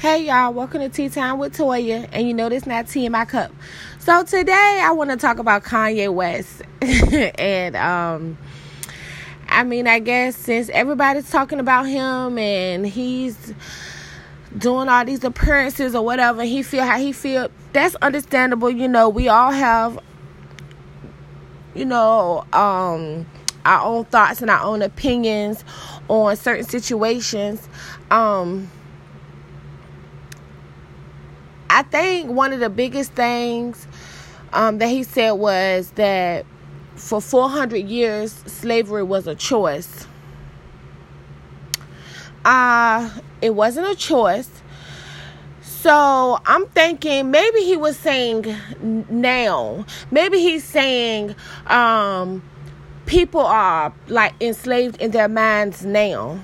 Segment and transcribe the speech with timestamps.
[0.00, 3.12] Hey y'all, welcome to Tea Time with Toya, and you know this not tea in
[3.12, 3.50] my cup.
[3.98, 8.36] So today I want to talk about Kanye West, and um,
[9.48, 13.54] I mean I guess since everybody's talking about him and he's
[14.58, 17.48] doing all these appearances or whatever, he feel how he feel.
[17.72, 18.70] That's understandable.
[18.70, 19.98] You know, we all have,
[21.74, 23.24] you know, um,
[23.64, 25.64] our own thoughts and our own opinions
[26.08, 27.66] on certain situations.
[28.10, 28.70] Um
[31.76, 33.86] I think one of the biggest things
[34.54, 36.46] um, that he said was that
[36.94, 40.06] for 400 years, slavery was a choice.
[42.46, 43.10] Uh,
[43.42, 44.48] it wasn't a choice.
[45.60, 48.56] So I'm thinking maybe he was saying
[49.10, 49.84] now.
[50.10, 51.34] Maybe he's saying
[51.66, 52.42] um,
[53.04, 56.40] people are like enslaved in their minds now.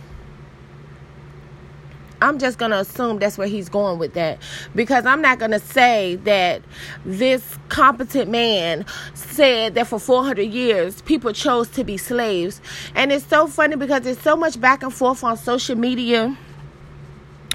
[2.22, 4.38] I'm just going to assume that's where he's going with that
[4.74, 6.62] because I'm not going to say that
[7.04, 12.60] this competent man said that for 400 years people chose to be slaves.
[12.94, 16.36] And it's so funny because there's so much back and forth on social media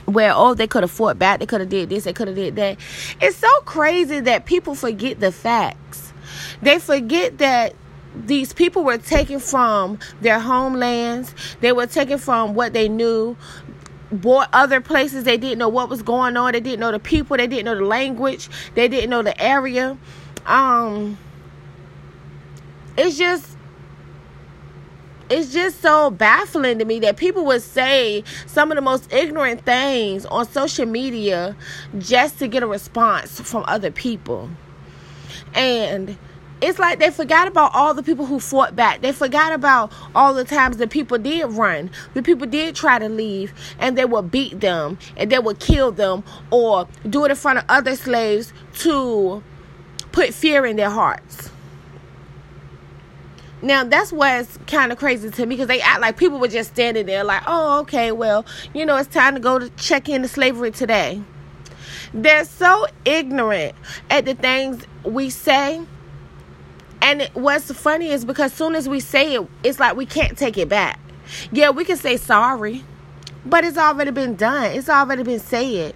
[0.06, 2.36] where oh they could have fought back, they could have did this, they could have
[2.36, 2.78] did that.
[3.22, 6.14] It's so crazy that people forget the facts.
[6.62, 7.74] They forget that
[8.26, 11.34] these people were taken from their homelands.
[11.62, 13.38] They were taken from what they knew
[14.11, 16.53] bought other places they didn't know what was going on.
[16.53, 17.38] They didn't know the people.
[17.38, 18.50] They didn't know the language.
[18.75, 19.97] They didn't know the area.
[20.45, 21.17] Um
[22.97, 23.58] it's just
[25.30, 29.66] it's just so baffling to me that people would say some of the most ignorant
[29.66, 31.55] things on social media
[31.97, 34.50] just to get a response from other people.
[35.53, 36.17] And
[36.61, 39.02] it's like they forgot about all the people who fought back.
[39.02, 41.91] They forgot about all the times the people did run.
[42.13, 45.91] The people did try to leave and they would beat them and they would kill
[45.91, 49.44] them or do it in front of other slaves to
[50.11, 51.52] put fear in their hearts.
[53.62, 56.72] Now that's what's kind of crazy to me because they act like people were just
[56.72, 60.28] standing there like, oh, okay, well, you know, it's time to go to check into
[60.28, 61.22] slavery today.
[62.13, 63.75] They're so ignorant
[64.09, 65.85] at the things we say
[67.02, 70.58] and what's funny is because soon as we say it, it's like we can't take
[70.58, 71.00] it back.
[71.52, 72.84] Yeah, we can say sorry,
[73.46, 74.72] but it's already been done.
[74.72, 75.96] It's already been said.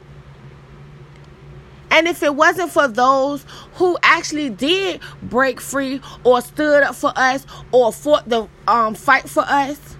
[1.90, 7.12] And if it wasn't for those who actually did break free or stood up for
[7.18, 9.98] us or fought the um, fight for us,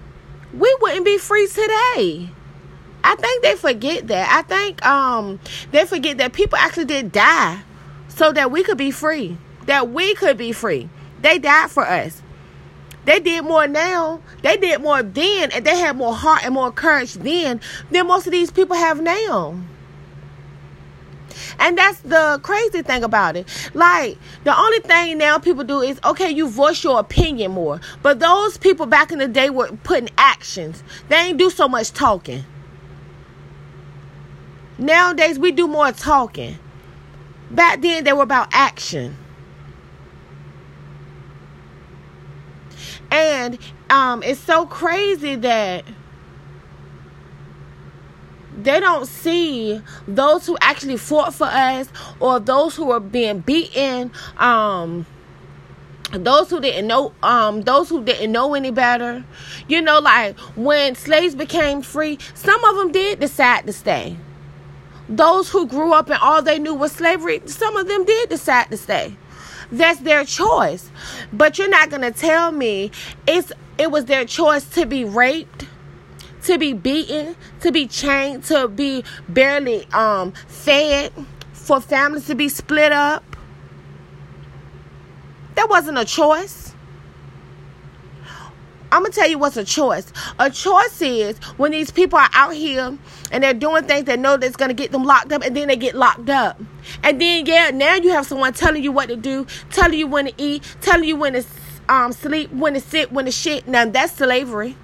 [0.54, 2.30] we wouldn't be free today.
[3.04, 4.28] I think they forget that.
[4.30, 5.40] I think um,
[5.70, 7.60] they forget that people actually did die
[8.08, 9.36] so that we could be free
[9.66, 10.88] that we could be free.
[11.20, 12.22] They died for us.
[13.04, 14.20] They did more now.
[14.42, 18.26] They did more then, and they had more heart and more courage then than most
[18.26, 19.56] of these people have now.
[21.58, 23.48] And that's the crazy thing about it.
[23.74, 27.80] Like, the only thing now people do is, okay, you voice your opinion more.
[28.02, 30.82] But those people back in the day were putting actions.
[31.08, 32.44] They ain't do so much talking.
[34.78, 36.58] Nowadays, we do more talking.
[37.50, 39.16] Back then, they were about action.
[43.12, 43.58] And
[43.90, 45.84] um, it's so crazy that
[48.56, 51.88] they don't see those who actually fought for us
[52.20, 55.06] or those who are being beaten um
[56.12, 59.24] those who didn't know um those who didn't know any better.
[59.68, 64.16] You know like when slaves became free some of them did decide to stay.
[65.08, 68.70] Those who grew up and all they knew was slavery some of them did decide
[68.70, 69.16] to stay
[69.72, 70.90] that's their choice.
[71.32, 72.90] But you're not going to tell me
[73.26, 75.66] it's it was their choice to be raped,
[76.44, 81.12] to be beaten, to be chained, to be barely um fed,
[81.52, 83.24] for families to be split up.
[85.54, 86.71] That wasn't a choice.
[88.92, 90.12] I'm gonna tell you what's a choice.
[90.38, 92.96] A choice is when these people are out here
[93.30, 95.76] and they're doing things they know that's gonna get them locked up, and then they
[95.76, 96.60] get locked up.
[97.02, 100.26] And then yeah, now you have someone telling you what to do, telling you when
[100.26, 101.44] to eat, telling you when to
[101.88, 103.66] um, sleep, when to sit, when to shit.
[103.66, 104.76] Now that's slavery.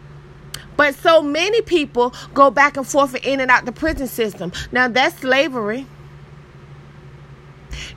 [0.79, 4.53] But so many people go back and forth and in and out the prison system.
[4.73, 5.87] Now that's slavery.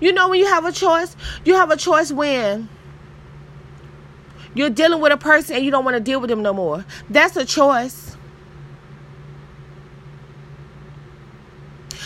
[0.02, 1.16] You know when you have a choice,
[1.46, 2.68] you have a choice when
[4.54, 6.86] you're dealing with a person and you don't want to deal with them no more.
[7.10, 8.18] That's a choice.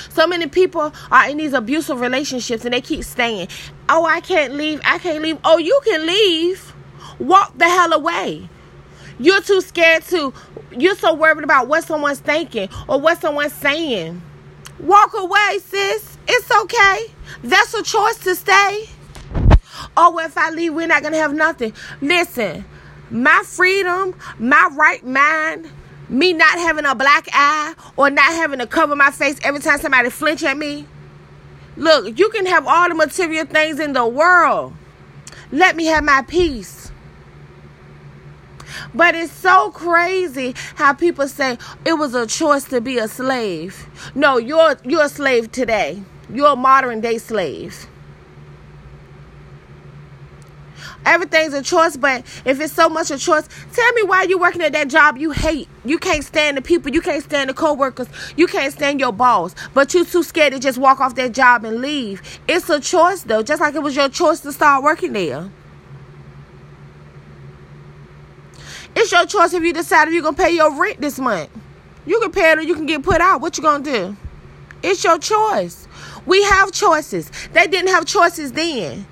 [0.09, 3.49] So many people are in these abusive relationships and they keep staying.
[3.89, 4.79] Oh, I can't leave.
[4.85, 5.37] I can't leave.
[5.43, 6.73] Oh, you can leave.
[7.19, 8.47] Walk the hell away.
[9.19, 10.33] You're too scared to,
[10.71, 14.21] you're so worried about what someone's thinking or what someone's saying.
[14.79, 16.17] Walk away, sis.
[16.27, 17.11] It's okay.
[17.43, 18.89] That's a choice to stay.
[19.97, 21.73] Oh, well, if I leave, we're not going to have nothing.
[22.01, 22.65] Listen,
[23.09, 25.69] my freedom, my right mind,
[26.09, 29.79] me not having a black eye or not having to cover my face every time
[29.79, 30.85] somebody flinch at me.
[31.77, 34.73] Look, you can have all the material things in the world.
[35.51, 36.91] Let me have my peace.
[38.93, 43.87] But it's so crazy how people say it was a choice to be a slave.
[44.15, 46.01] No, you're you're a slave today.
[46.29, 47.87] You're a modern day slave.
[51.05, 54.61] Everything's a choice, but if it's so much a choice, tell me why you're working
[54.61, 55.69] at that job you hate.
[55.83, 59.53] You can't stand the people, you can't stand the coworkers, you can't stand your boss,
[59.73, 62.21] but you're too scared to just walk off that job and leave.
[62.47, 65.49] It's a choice though, just like it was your choice to start working there.
[68.95, 71.49] It's your choice if you decide if you're gonna pay your rent this month.
[72.05, 73.41] You can pay it or you can get put out.
[73.41, 74.15] What you gonna do?
[74.81, 75.87] It's your choice.
[76.25, 77.29] We have choices.
[77.53, 79.05] They didn't have choices then.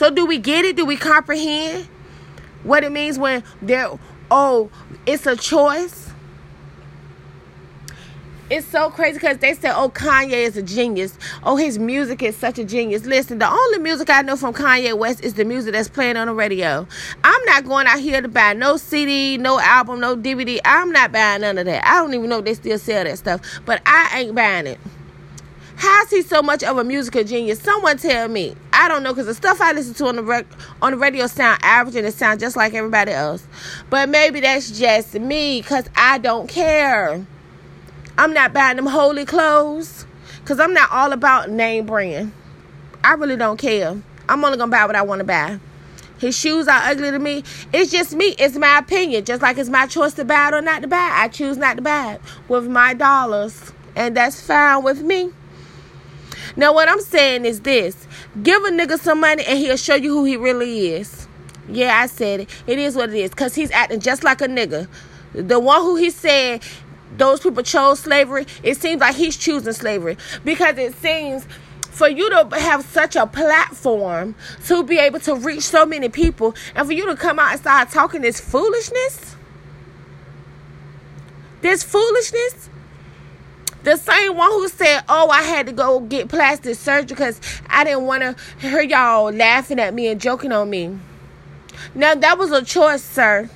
[0.00, 0.76] So do we get it?
[0.76, 1.86] Do we comprehend
[2.62, 3.90] what it means when there
[4.30, 4.70] oh,
[5.04, 6.10] it's a choice?
[8.48, 11.18] It's so crazy because they say, oh, Kanye is a genius.
[11.42, 13.04] Oh, his music is such a genius.
[13.04, 16.28] Listen, the only music I know from Kanye West is the music that's playing on
[16.28, 16.86] the radio.
[17.22, 20.60] I'm not going out here to buy no CD, no album, no DVD.
[20.64, 21.86] I'm not buying none of that.
[21.86, 24.80] I don't even know if they still sell that stuff, but I ain't buying it.
[25.80, 27.58] How's he so much of a musical genius?
[27.58, 28.54] Someone tell me.
[28.70, 30.44] I don't know because the stuff I listen to on the rec-
[30.82, 33.42] on the radio sound average and it sounds just like everybody else.
[33.88, 37.24] But maybe that's just me because I don't care.
[38.18, 40.04] I'm not buying them holy clothes
[40.40, 42.34] because I'm not all about name brand.
[43.02, 43.98] I really don't care.
[44.28, 45.60] I'm only gonna buy what I want to buy.
[46.18, 47.42] His shoes are ugly to me.
[47.72, 48.34] It's just me.
[48.38, 49.24] It's my opinion.
[49.24, 51.10] Just like it's my choice to buy it or not to buy.
[51.10, 53.72] I choose not to buy it with my dollars.
[53.96, 55.32] And that's fine with me.
[56.56, 58.06] Now, what I'm saying is this
[58.42, 61.26] give a nigga some money and he'll show you who he really is.
[61.68, 62.50] Yeah, I said it.
[62.66, 63.30] It is what it is.
[63.30, 64.88] Because he's acting just like a nigga.
[65.32, 66.62] The one who he said
[67.16, 71.46] those people chose slavery, it seems like he's choosing slavery because it seems
[71.90, 76.54] for you to have such a platform to be able to reach so many people
[76.74, 79.36] and for you to come out and start talking this foolishness
[81.60, 82.70] this foolishness
[83.82, 87.84] the same one who said oh i had to go get plastic surgery because i
[87.84, 90.98] didn't want to hear y'all laughing at me and joking on me
[91.94, 93.48] now that was a choice sir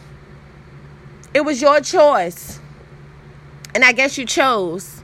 [1.34, 2.60] it was your choice
[3.74, 5.02] and I guess you chose.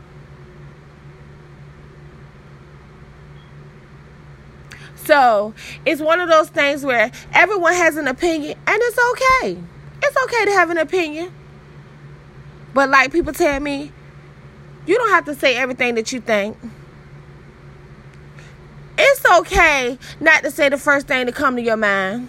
[5.05, 9.59] So it's one of those things where everyone has an opinion, and it's okay.
[10.03, 11.33] It's okay to have an opinion.
[12.73, 13.91] But like people tell me,
[14.91, 16.57] you don't have to say everything that you think.
[18.99, 22.29] It's okay not to say the first thing to come to your mind.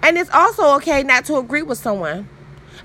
[0.00, 2.28] And it's also okay not to agree with someone.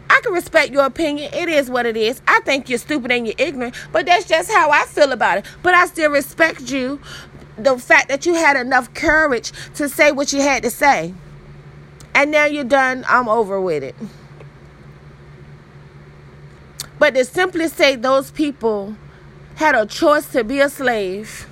[0.10, 1.32] I can respect your opinion.
[1.32, 2.24] It is what it is.
[2.28, 5.46] I think you're stupid and you're ignorant, but that's just how I feel about it.
[5.62, 7.00] But I still respect you,
[7.56, 11.14] the fact that you had enough courage to say what you had to say.
[12.16, 13.06] And now you're done.
[13.08, 13.96] I'm over with it.
[16.98, 18.96] But to simply say those people
[19.56, 21.48] had a choice to be a slave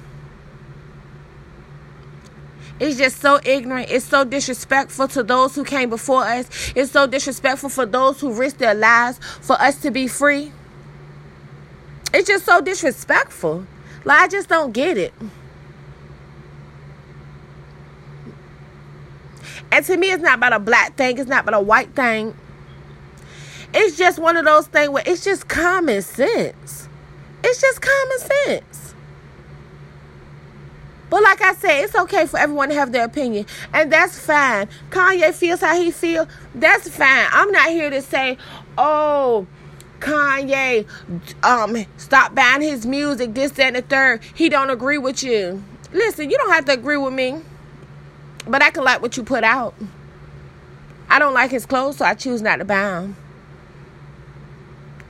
[2.79, 3.89] it's just so ignorant.
[3.89, 6.73] It's so disrespectful to those who came before us.
[6.75, 10.51] It's so disrespectful for those who risked their lives for us to be free.
[12.13, 13.65] It's just so disrespectful.
[14.03, 15.13] Like, I just don't get it.
[19.71, 22.35] And to me, it's not about a black thing, it's not about a white thing.
[23.74, 26.88] It's just one of those things where it's just common sense.
[27.44, 28.96] It's just common sense.
[31.10, 34.68] But like I said, it's okay for everyone to have their opinion, and that's fine.
[34.89, 36.27] Kanye feels how he feel.
[36.56, 37.27] That's fine.
[37.32, 38.38] I'm not here to say,
[38.77, 39.48] oh.
[40.00, 40.86] Kanye,
[41.44, 44.22] um, stop buying his music, this, that, and the third.
[44.36, 45.63] He don't agree with you.
[45.94, 47.39] Listen, you don't have to agree with me,
[48.46, 49.75] but I can like what you put out.
[51.10, 53.15] I don't like his clothes, so I choose not to buy them.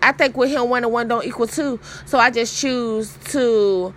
[0.03, 3.93] I think with him, one and one don't equal two, so I just choose to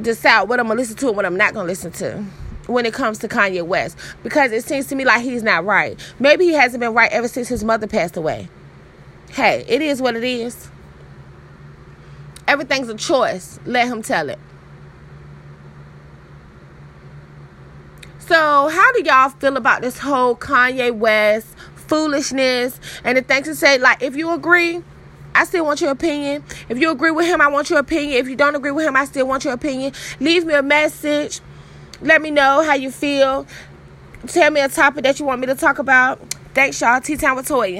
[0.00, 2.24] decide what I'm gonna listen to and what I'm not gonna listen to
[2.66, 5.98] when it comes to Kanye West because it seems to me like he's not right.
[6.18, 8.48] Maybe he hasn't been right ever since his mother passed away.
[9.30, 10.70] Hey, it is what it is.
[12.46, 13.60] Everything's a choice.
[13.64, 14.38] Let him tell it.
[18.18, 23.56] So, how do y'all feel about this whole Kanye West foolishness and the things to
[23.56, 23.78] say?
[23.78, 24.82] Like, if you agree,
[25.34, 26.44] I still want your opinion.
[26.68, 28.18] If you agree with him, I want your opinion.
[28.18, 29.92] If you don't agree with him, I still want your opinion.
[30.18, 31.40] Leave me a message.
[32.02, 33.46] Let me know how you feel.
[34.26, 36.20] Tell me a topic that you want me to talk about.
[36.52, 37.00] Thanks, y'all.
[37.00, 37.78] Tea Time with Toya.